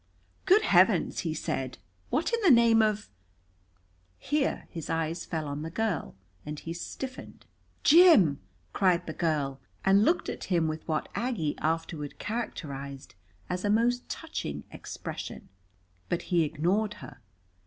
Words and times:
"Good 0.45 0.63
Heavens!" 0.63 1.19
he 1.19 1.35
said. 1.35 1.77
"What 2.09 2.33
in 2.33 2.39
the 2.41 2.49
name 2.49 2.81
of" 2.81 3.07
Here 4.31 4.65
his 4.71 4.89
eyes 4.89 5.25
fell 5.25 5.47
on 5.47 5.61
the 5.61 5.69
girl, 5.69 6.15
and 6.43 6.57
he 6.57 6.73
stiffened. 6.73 7.45
"Jim!" 7.83 8.39
cried 8.73 9.05
the 9.05 9.13
girl, 9.13 9.61
and 9.85 10.03
looked 10.03 10.27
at 10.27 10.45
him 10.45 10.67
with 10.67 10.87
what 10.87 11.07
Aggie 11.13 11.55
afterward 11.59 12.17
characterized 12.17 13.13
as 13.47 13.63
a 13.63 13.69
most 13.69 14.09
touching 14.09 14.63
expression. 14.71 15.49
But 16.09 16.23
he 16.33 16.41
ignored 16.45 16.95
her. 16.95 17.21